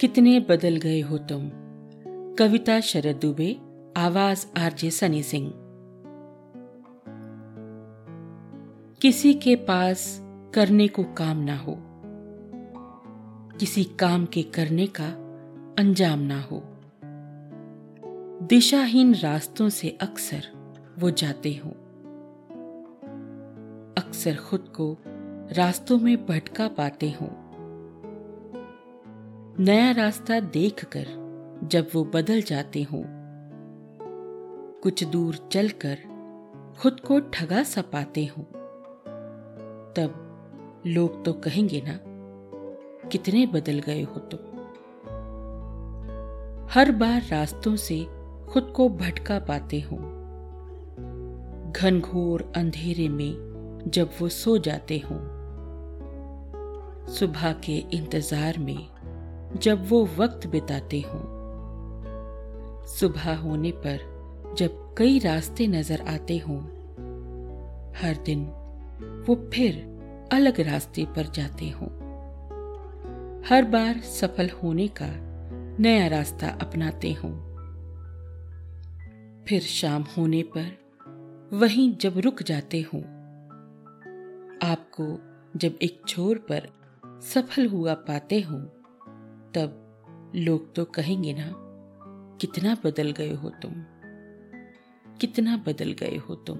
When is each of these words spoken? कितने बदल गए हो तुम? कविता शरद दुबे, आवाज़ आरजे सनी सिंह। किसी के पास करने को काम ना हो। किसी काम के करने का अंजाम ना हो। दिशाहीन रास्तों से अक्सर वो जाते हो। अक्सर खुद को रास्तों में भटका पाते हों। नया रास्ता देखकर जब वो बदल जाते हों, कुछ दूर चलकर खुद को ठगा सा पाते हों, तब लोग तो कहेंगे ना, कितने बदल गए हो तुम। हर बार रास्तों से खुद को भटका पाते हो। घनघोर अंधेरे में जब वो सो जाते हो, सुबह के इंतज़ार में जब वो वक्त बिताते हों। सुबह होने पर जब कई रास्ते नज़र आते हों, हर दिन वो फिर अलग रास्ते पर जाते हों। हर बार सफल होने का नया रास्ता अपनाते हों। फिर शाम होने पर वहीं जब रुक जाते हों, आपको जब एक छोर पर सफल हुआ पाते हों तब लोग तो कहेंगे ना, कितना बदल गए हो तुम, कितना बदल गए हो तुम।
कितने 0.00 0.40
बदल 0.40 0.76
गए 0.76 1.00
हो 1.00 1.18
तुम? 1.18 1.50
कविता 2.34 2.80
शरद 2.80 3.16
दुबे, 3.16 3.60
आवाज़ 3.96 4.58
आरजे 4.58 4.90
सनी 4.90 5.22
सिंह। 5.22 5.52
किसी 9.02 9.34
के 9.34 9.56
पास 9.56 10.20
करने 10.54 10.88
को 10.88 11.04
काम 11.04 11.36
ना 11.36 11.56
हो। 11.56 11.78
किसी 13.58 13.84
काम 13.84 14.26
के 14.26 14.42
करने 14.42 14.86
का 14.86 15.08
अंजाम 15.78 16.18
ना 16.18 16.40
हो। 16.42 16.62
दिशाहीन 18.46 19.14
रास्तों 19.14 19.68
से 19.68 19.98
अक्सर 20.00 20.74
वो 20.98 21.10
जाते 21.10 21.60
हो। 21.64 21.70
अक्सर 23.98 24.36
खुद 24.36 24.60
को 24.60 24.96
रास्तों 25.52 25.98
में 25.98 26.26
भटका 26.26 26.68
पाते 26.68 27.10
हों। 27.10 27.49
नया 29.60 29.90
रास्ता 29.90 30.38
देखकर 30.40 31.06
जब 31.64 31.88
वो 31.94 32.02
बदल 32.04 32.40
जाते 32.42 32.82
हों, 32.82 33.02
कुछ 34.82 35.02
दूर 35.04 35.36
चलकर 35.52 35.96
खुद 36.80 37.00
को 37.00 37.18
ठगा 37.20 37.62
सा 37.62 37.82
पाते 37.82 38.24
हों, 38.26 38.44
तब 39.92 40.82
लोग 40.86 41.24
तो 41.24 41.32
कहेंगे 41.32 41.80
ना, 41.86 41.98
कितने 43.08 43.46
बदल 43.46 43.78
गए 43.78 44.02
हो 44.02 44.20
तुम। 44.32 44.38
हर 46.70 46.92
बार 46.92 47.22
रास्तों 47.22 47.74
से 47.76 47.98
खुद 48.50 48.72
को 48.76 48.88
भटका 48.88 49.38
पाते 49.38 49.80
हो। 49.80 49.96
घनघोर 51.72 52.52
अंधेरे 52.56 53.08
में 53.08 53.82
जब 53.86 54.10
वो 54.20 54.28
सो 54.28 54.56
जाते 54.58 54.98
हो, 54.98 55.18
सुबह 57.10 57.52
के 57.52 57.76
इंतज़ार 57.92 58.58
में 58.58 58.99
जब 59.56 59.88
वो 59.88 60.06
वक्त 60.06 60.46
बिताते 60.46 61.00
हों। 61.00 61.20
सुबह 62.86 63.36
होने 63.36 63.70
पर 63.70 64.10
जब 64.58 64.94
कई 64.98 65.18
रास्ते 65.18 65.66
नज़र 65.66 66.00
आते 66.00 66.38
हों, 66.38 66.60
हर 67.96 68.22
दिन 68.26 68.44
वो 69.28 69.50
फिर 69.54 69.74
अलग 70.32 70.60
रास्ते 70.60 71.04
पर 71.04 71.26
जाते 71.26 71.70
हों। 71.70 71.88
हर 73.48 73.64
बार 73.64 74.00
सफल 74.00 74.50
होने 74.50 74.88
का 74.88 75.08
नया 75.82 76.06
रास्ता 76.06 76.48
अपनाते 76.48 77.12
हों। 77.12 77.50
फिर 79.44 79.60
शाम 79.60 80.02
होने 80.02 80.42
पर 80.42 80.78
वहीं 81.52 81.96
जब 81.96 82.18
रुक 82.18 82.42
जाते 82.42 82.80
हों, 82.80 83.00
आपको 84.70 85.18
जब 85.56 85.78
एक 85.82 86.02
छोर 86.08 86.38
पर 86.38 86.68
सफल 87.06 87.66
हुआ 87.66 87.94
पाते 87.94 88.40
हों 88.40 88.60
तब 89.54 90.32
लोग 90.36 90.74
तो 90.74 90.84
कहेंगे 90.84 91.32
ना, 91.32 91.52
कितना 92.40 92.76
बदल 92.84 93.10
गए 93.10 93.34
हो 93.34 93.50
तुम, 93.50 93.72
कितना 95.20 95.56
बदल 95.56 95.92
गए 95.92 96.16
हो 96.16 96.34
तुम। 96.34 96.58